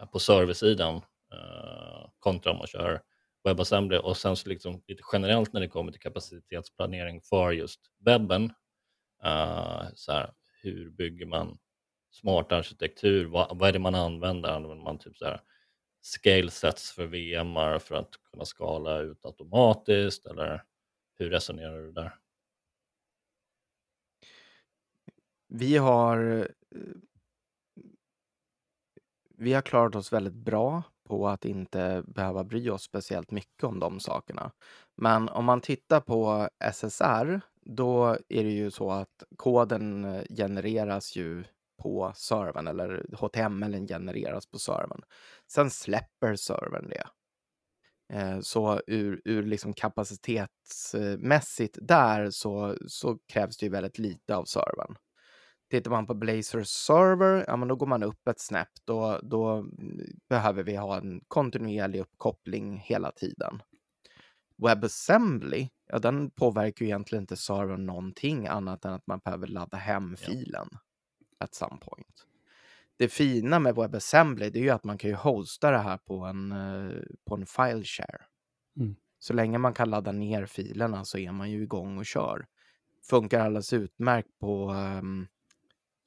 [0.00, 0.96] eh, på serversidan
[1.32, 3.02] eh, kontra om man kör
[3.44, 8.44] WebAssembly och sen så liksom lite generellt när det kommer till kapacitetsplanering för just webben.
[9.24, 10.30] eh, så här,
[10.62, 11.58] hur bygger man
[12.10, 13.24] smart arkitektur?
[13.24, 14.48] Vad, vad är det man använder?
[14.48, 15.40] Använder man typ så här
[16.04, 20.64] scale sets för VMar för att kunna skala ut automatiskt eller
[21.18, 22.18] hur resonerar du där?
[25.48, 26.80] Vi har, eh,
[29.36, 33.80] vi har klarat oss väldigt bra på att inte behöva bry oss speciellt mycket om
[33.80, 34.52] de sakerna.
[34.94, 41.16] Men om man tittar på SSR, då är det ju så att koden eh, genereras
[41.16, 41.44] ju
[41.82, 45.02] på servern eller HTML genereras på servern.
[45.52, 47.04] Sen släpper servern det.
[48.12, 54.44] Eh, Så ur, ur liksom kapacitetsmässigt där så, så krävs det ju väldigt lite av
[54.44, 54.96] servern.
[55.70, 58.68] Tittar man på Blazor server, ja men då går man upp ett snäpp.
[58.84, 59.66] Då, då
[60.28, 63.62] behöver vi ha en kontinuerlig uppkoppling hela tiden.
[64.56, 69.76] WebAssembly, ja den påverkar ju egentligen inte servern någonting annat än att man behöver ladda
[69.76, 70.26] hem Ja.
[71.38, 72.26] At some point.
[72.96, 76.24] Det fina med WebAssembly det är ju att man kan ju hosta det här på
[76.24, 78.22] en, eh, på en file share.
[78.80, 78.96] Mm.
[79.18, 82.46] Så länge man kan ladda ner filerna så är man ju igång och kör.
[83.10, 85.26] Funkar alldeles utmärkt på ehm,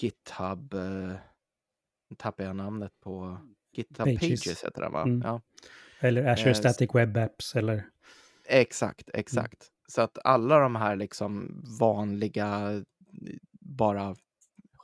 [0.01, 0.73] GitHub.
[0.73, 1.15] Uh,
[2.09, 3.37] nu tappar jag namnet på
[3.71, 4.19] GitHub Pages.
[4.19, 5.01] Pages, heter den va?
[5.01, 5.21] Mm.
[5.21, 5.41] Ja,
[5.99, 7.85] Eller Azure Eh, Static Web Apps eller...
[8.45, 9.71] exakt, exakt.
[9.87, 12.83] Så att alla de här liksom vanliga
[13.59, 14.15] bara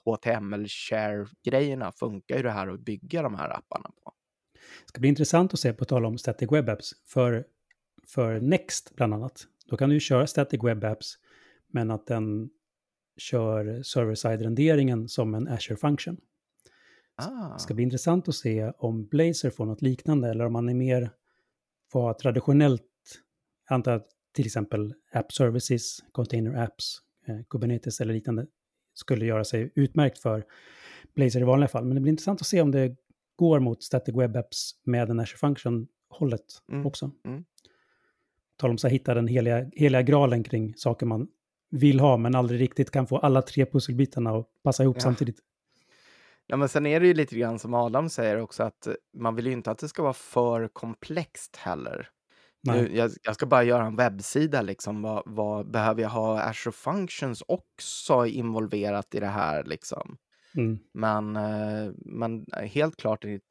[0.06, 4.14] HTML-share-grejerna funkar ju det här att bygga de här apparna på.
[4.84, 6.92] Det ska bli intressant att se på tal om Static Web Apps.
[7.06, 7.46] För,
[8.08, 9.48] för Next bland annat.
[9.66, 11.18] Då kan du ju köra Static Web Apps
[11.68, 12.50] men att den
[13.18, 16.18] kör server-side-renderingen som en Azure Function.
[17.16, 20.70] Ah, Det ska bli intressant att se om Blazor får något liknande eller om man
[20.70, 21.12] är mer
[21.94, 22.82] ha traditionellt,
[23.70, 28.48] jag antar att till exempel App Services, Container Apps, eh, Kubernetes eller liknande
[28.94, 30.44] skulle göra sig utmärkt för
[31.16, 31.86] Blazor i vanliga fall.
[31.86, 32.96] Men det blir intressant att se om det
[33.36, 36.86] går mot Static Web Apps med en Azure Function-hållet Mm.
[36.86, 37.12] också.
[37.26, 37.44] Mm.
[38.58, 41.28] tal om att hitta den heliga, heliga graalen kring saker man
[41.70, 45.02] vill ha, men aldrig riktigt kan få alla tre pusselbitarna att passa ihop Ja.
[45.02, 45.40] samtidigt.
[46.48, 49.46] Ja, men sen är det ju lite grann som Adam säger också att man vill
[49.48, 52.10] ju inte att det ska vara för komplext heller.
[52.64, 52.82] Nej.
[52.82, 55.02] Nu, jag, jag ska bara göra en webbsida, liksom.
[55.02, 59.64] Vad, vad behöver jag ha Azure Functions också involverat i det här?
[59.64, 60.18] Liksom?
[60.56, 60.80] Mm.
[60.94, 63.42] Men, eh, men helt klart ett,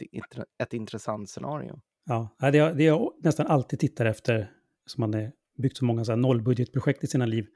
[0.63, 1.81] ett, intressant scenario.
[2.05, 4.51] Ja, det jag, det jag nästan alltid tittar efter,
[4.87, 7.47] som man har byggt så många så här nollbudgetprojekt i sina liv,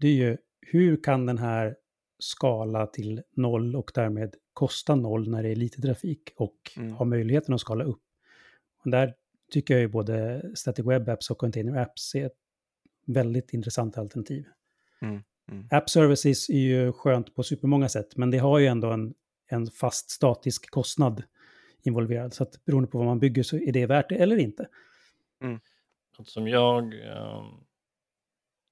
[0.00, 1.76] det är ju hur kan den här
[2.18, 6.92] skala till noll och därmed kosta noll när det är lite trafik och Mm.
[6.92, 8.02] ha möjligheten att skala upp.
[8.84, 9.14] Och där
[9.50, 12.38] tycker jag ju både Static Web Apps och Container Apps är ett
[13.06, 14.44] väldigt intressant alternativ.
[15.02, 15.68] Mm, mm.
[15.70, 19.14] App Services är ju skönt på supermånga sätt, men det har ju ändå en,
[19.46, 21.22] en fast statisk kostnad
[21.82, 22.34] involverad.
[22.34, 24.68] Så att beroende på vad man bygger så är det värt det eller inte.
[26.18, 27.44] Något som jag eh,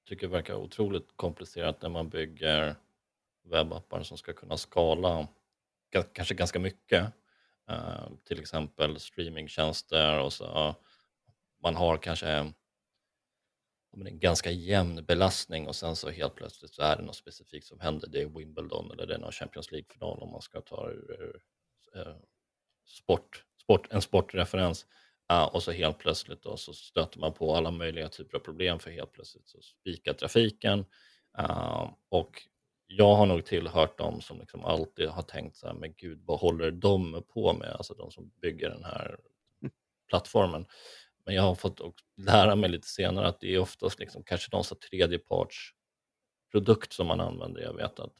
[0.09, 2.75] tycker verkar otroligt komplicerat när man bygger
[3.43, 5.27] webbappar som ska kunna skala
[6.13, 7.13] kanske ganska mycket.
[7.69, 10.75] Eh, till exempel streamingtjänster och så.
[11.63, 12.53] Man har kanske en,
[14.05, 17.79] en ganska jämn belastning och sen så helt plötsligt så är det något specifikt som
[17.79, 18.07] händer.
[18.07, 21.41] Det är Wimbledon eller det är någon Champions League-final om man ska ta ur, ur
[22.85, 24.85] sport, sport, en sportreferens.
[25.31, 28.79] Eh, och så helt plötsligt då, så stöter man på alla möjliga typer av problem
[28.79, 30.85] för helt plötsligt så spikar trafiken.
[31.39, 32.41] Uh, och
[32.87, 36.39] jag har nog tillhört dem som liksom alltid har tänkt så här, men gud, vad
[36.39, 37.69] håller de på med?
[37.69, 39.19] Alltså de som bygger den här
[40.09, 40.65] plattformen.
[41.25, 41.81] Men jag har fått
[42.17, 45.71] lära mig lite senare att det är oftast liksom kanske någon så tredjeparts
[46.51, 47.61] produkt som man använder.
[47.61, 48.13] Jag vet att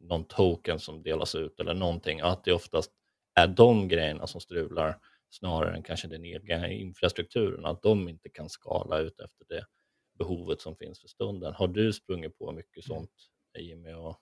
[0.00, 2.92] någon token som delas ut eller någonting, att det oftast
[3.34, 4.98] är de grejerna som strular
[5.30, 9.66] snarare än kanske den egna infrastrukturen, att de inte kan skala ut efter det
[10.18, 11.54] behovet som finns för stunden.
[11.54, 13.10] Har du sprungit på mycket sånt
[13.62, 13.92] Jimmy?
[13.92, 14.16] Och...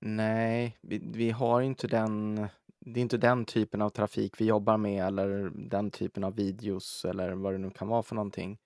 [0.00, 2.34] Nej, vi, vi har inte den,
[2.80, 7.04] det är inte den typen av trafik vi jobbar med eller den typen av videos
[7.04, 8.58] eller vad det nu kan vara för någonting.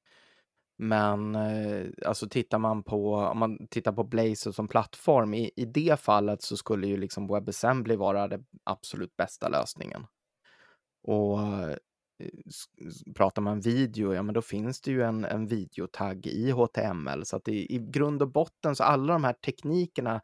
[0.83, 5.65] Men eh, alltså tittar man på, om man tittar på Blazor som plattform, i, i
[5.65, 10.07] det fallet så skulle ju liksom WebAssembly vara den absolut bästa lösningen.
[11.03, 11.77] Och eh,
[13.17, 17.27] pratar man video, ja men då finns det ju en, en videotagg i HTML.
[17.27, 20.21] Så att i, i grund och botten så alla de här teknikerna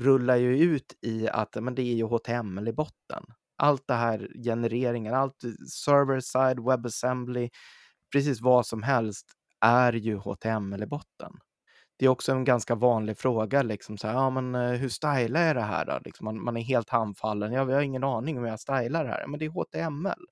[0.00, 3.24] rullar ju ut i att men det är ju HTML i botten.
[3.56, 7.50] Allt det här genereringen, allt eh, server-side, WebAssembly,
[8.12, 9.26] precis vad som helst
[9.60, 11.32] är ju HTML i botten.
[11.98, 15.46] Det är också en ganska vanlig fråga, liksom så här, ja men eh, hur stylar
[15.46, 15.98] jag det här då?
[16.04, 19.04] Liksom man, man är helt handfallen, ja, jag har ingen aning om hur jag stylar
[19.04, 19.26] det här.
[19.26, 20.26] Men det är HTML.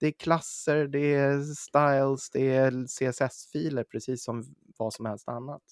[0.00, 4.44] Det är klasser, det är styles, det är CSS-filer, precis som
[4.78, 5.62] vad som helst annat.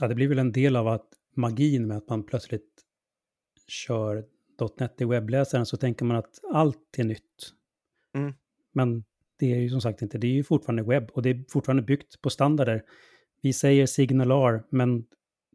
[0.00, 2.82] Ja, det blir väl en del av att magin med att man plötsligt
[3.66, 4.24] kör
[4.78, 7.52] .NET i webbläsaren så tänker man att allt är nytt.
[8.14, 8.34] Mm.
[8.72, 9.04] Men
[9.38, 11.82] det är ju som sagt inte, det är ju fortfarande webb och det är fortfarande
[11.82, 12.82] byggt på standarder.
[13.42, 15.06] Vi säger Signalar, men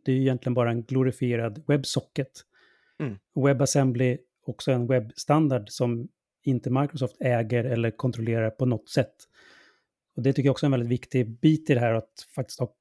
[0.05, 2.31] det är ju egentligen bara en glorifierad webbsocket.
[2.99, 3.17] Mm.
[3.35, 6.07] WebAssembly, också en webbstandard som
[6.47, 9.15] inte Microsoft äger eller kontrollerar på något sätt.
[10.15, 12.59] Och det tycker jag också är en väldigt viktig bit i det här att faktiskt
[12.59, 12.73] ha,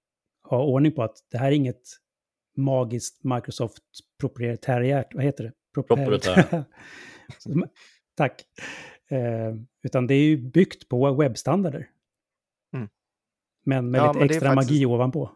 [0.48, 1.82] ha ordning på att det här är inget
[2.56, 3.82] magiskt Microsoft
[4.20, 5.52] proprietäriärt, vad heter det?
[5.74, 6.64] Proprietär.
[7.38, 7.66] Så,
[8.16, 8.44] Tack.
[9.10, 11.88] Eh, utan det är ju byggt på webbstandarder.
[12.74, 12.88] Mm.
[13.64, 15.30] Men med Ja, lite men det är extra faktiskt- magi ovanpå.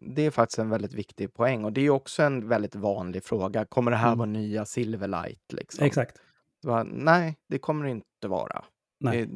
[0.00, 3.64] Det är faktiskt en väldigt viktig poäng och det är också en väldigt vanlig fråga.
[3.64, 4.18] Kommer det här Mm.
[4.18, 5.52] vara nya Silverlight?
[5.52, 5.84] Liksom?
[5.86, 6.16] Exakt.
[6.62, 8.64] Va, Nej, det kommer det inte vara.
[9.00, 9.28] Det,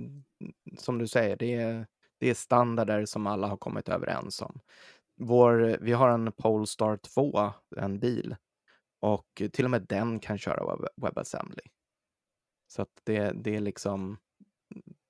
[0.79, 1.87] som du säger, det är,
[2.19, 4.61] det är standarder som alla har kommit överens om.
[5.17, 8.37] Vår, vi har en Polestar 2, en bil,
[9.01, 11.63] och till och med den kan köra web, WebAssembly.
[12.67, 14.19] Så att det, det är liksom,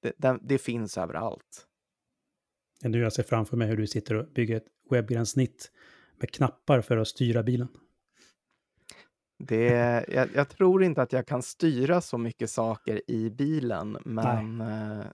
[0.00, 1.66] det, det, det finns överallt.
[2.82, 5.70] Nu jag ser framför mig hur du sitter och bygger ett webbgränssnitt
[6.16, 7.68] med knappar för att styra bilen.
[9.46, 14.60] Det, jag, jag tror inte att jag kan styra så mycket saker i bilen, men
[14.60, 15.06] eh,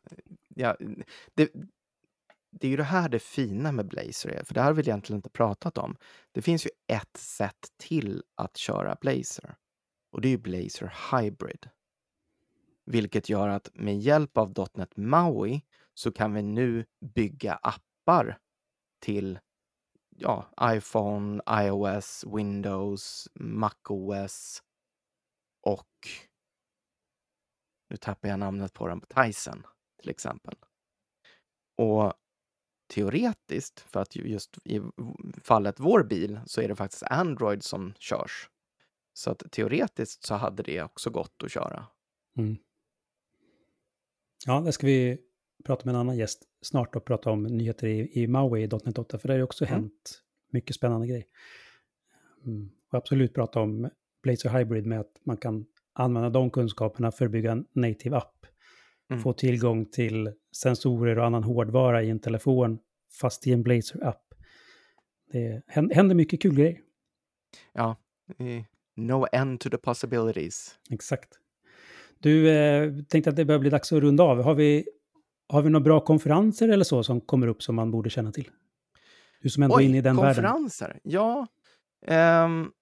[0.55, 0.77] ja,
[1.35, 1.53] det,
[2.51, 4.83] det är ju det här det fina med Blazer är, för det här har vi
[4.83, 5.97] egentligen inte pratat om.
[6.33, 9.55] Det finns ju ett sätt till att köra Blazer
[10.13, 11.69] och det är ju Blazer Hybrid.
[12.87, 15.63] Vilket gör att med hjälp av .NET MAUI
[15.95, 18.39] så kan vi nu bygga appar
[19.01, 19.39] till
[20.19, 24.63] ja, iPhone, iOS, Windows, MacOS
[25.63, 26.09] och
[27.91, 29.67] nu tappar jag namnet på den, Tyson
[30.01, 30.55] till exempel.
[31.77, 32.13] Och
[32.95, 34.81] teoretiskt, för att just i
[35.43, 38.51] fallet vår bil, så är det faktiskt Android som körs.
[39.13, 41.87] Så att teoretiskt så hade det också gått att köra.
[42.37, 42.57] Mm.
[44.47, 45.19] Ja, det ska vi
[45.65, 48.99] prata med en annan gäst snart och prata om nyheter i, i Maui i .NET
[48.99, 49.75] 8, för det har ju också mm.
[49.75, 51.25] hänt mycket spännande grejer.
[52.47, 52.71] Mm.
[52.91, 53.91] Och absolut prata om
[54.23, 58.47] Blazor Hybrid med att man kan använda de kunskaperna för att bygga en native app.
[59.11, 59.23] Mm.
[59.23, 62.79] Få tillgång till sensorer och annan hårdvara i en telefon,
[63.21, 64.35] fast i en Blazor-app.
[65.33, 66.81] Det händer mycket kul grejer.
[67.73, 67.97] Ja,
[68.97, 70.79] no end to the possibilities.
[70.91, 71.29] Exakt.
[72.19, 74.43] Du, eh, tänkte att det börjar bli dags att runda av.
[74.43, 74.89] Har vi,
[75.49, 78.51] har vi några bra konferenser eller så som kommer upp som man borde känna till?
[79.43, 80.87] Du som ändå Oj, är inne i den konferenser.
[80.87, 81.01] världen.
[81.05, 81.47] Ja.
[82.45, 82.73] Um,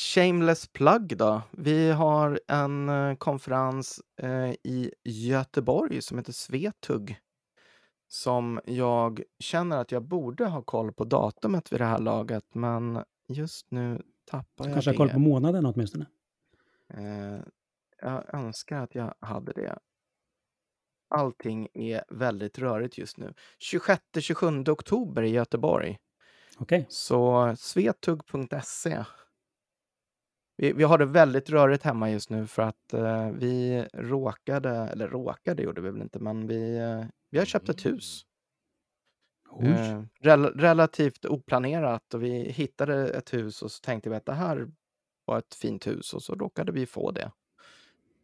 [0.00, 1.42] shameless plug då.
[1.52, 7.20] Vi har en uh, konferens uh, i Göteborg som heter Svetug.
[8.08, 12.98] Som jag känner att jag borde ha koll på datumet vid det här laget, men
[13.28, 16.06] just nu tappar jag Kanske har koll på månaden åtminstone?
[16.98, 17.40] Uh,
[18.00, 19.78] jag önskar att jag hade det.
[21.08, 23.34] Allting är väldigt rörigt just nu.
[23.72, 25.98] 26-27 oktober i Göteborg.
[26.58, 26.78] Okej.
[26.78, 26.86] Okay.
[26.88, 29.04] Så svetug.se.
[30.56, 35.08] Vi, vi, har det väldigt rörigt hemma just nu för att uh, vi råkade, eller
[35.08, 38.26] råkade gjorde vi väl inte, men vi, uh, vi har köpt ett hus.
[39.62, 44.32] Uh, rel relativt oplanerat och vi hittade ett hus och så tänkte vi att det
[44.32, 44.68] här
[45.24, 47.32] var ett fint hus och så råkade vi få det.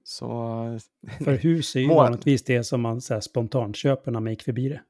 [0.04, 0.78] Så...
[1.24, 4.42] För hus är ju vanligtvis det som man så här, spontant köper när man gick
[4.42, 4.80] förbi det.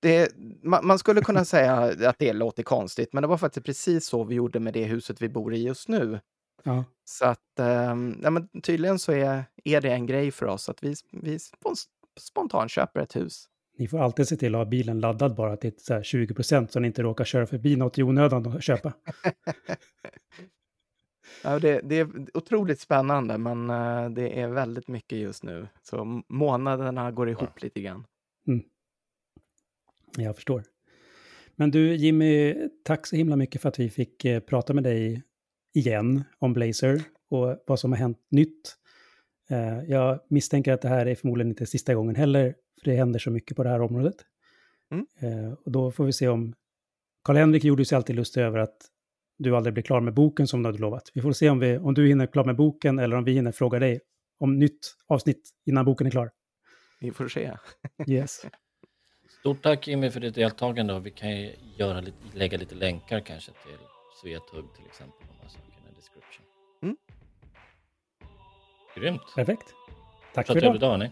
[0.00, 0.32] det
[0.62, 1.74] man, man, skulle kunna säga
[2.08, 5.22] att det låter konstigt, men det var faktiskt precis så vi gjorde med det huset
[5.22, 6.20] vi bor i just nu.
[6.62, 6.84] Ja.
[7.04, 10.84] Så att, eh, ja, men tydligen så är, är det en grej för oss att
[10.84, 11.38] vi, vi
[12.20, 13.48] spontant köper ett hus.
[13.78, 16.80] Ni får alltid se till att ha bilen laddad bara till så 20 procent så
[16.80, 18.92] ni inte råkar köra förbi något i onödan och köpa.
[21.44, 25.68] Ja, det, det, är otroligt spännande, men uh, det är väldigt mycket just nu.
[25.82, 28.04] Så månaderna går ihop lite grann.
[28.48, 28.62] Mm.
[30.16, 30.62] Jag förstår.
[31.56, 32.54] Men du Jimmy,
[32.84, 35.22] tack så himla mycket för att vi fick uh, prata med dig
[35.74, 38.76] igen om Blazer och vad som har hänt nytt.
[39.50, 43.18] Uh, jag misstänker att det här är förmodligen inte sista gången heller, för det händer
[43.18, 44.16] så mycket på det här området.
[44.92, 45.56] Mm.
[45.64, 46.54] och då får vi se om...
[47.24, 48.91] Karl-Henrik gjorde sig alltid lustig över att
[49.42, 51.10] du aldrig blir klar med boken som du hade lovat.
[51.14, 53.52] Vi får se om, vi, om du hinner klar med boken eller om vi hinner
[53.52, 54.00] fråga dig
[54.40, 56.30] om nytt avsnitt innan boken är klar.
[57.00, 57.52] Vi får se.
[58.08, 58.46] yes.
[59.40, 63.20] Stort tack Jimmy för ditt deltagande och vi kan ju göra lite, lägga lite länkar
[63.20, 63.78] kanske till
[64.22, 65.26] Svetug till exempel.
[65.90, 66.44] I description.
[66.82, 66.96] Mm.
[68.94, 69.34] Grymt.
[69.34, 69.74] Perfekt.
[70.34, 70.80] Tack för idag.
[70.80, 71.10] Dag,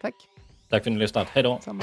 [0.00, 0.14] Tack.
[0.68, 1.28] Tack för att ni lyssnat.
[1.28, 1.58] Hej då.
[1.62, 1.82] Samma.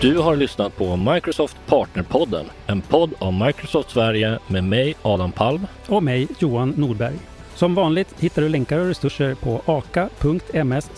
[0.00, 5.66] Du har lyssnat på Microsoft Partnerpodden, en podd av Microsoft Sverige med mig Adam Palm
[5.86, 7.14] och mig Johan Nordberg.
[7.54, 10.90] Som vanligt hittar du länkar och resurser på aka.ms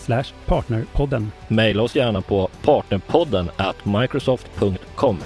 [0.45, 1.31] partnerpodden.
[1.47, 5.17] Maila oss gärna på partnerpodden at microsoft.com.